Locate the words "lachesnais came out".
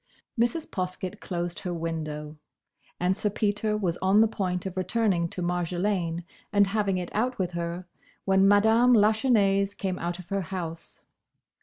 8.95-10.17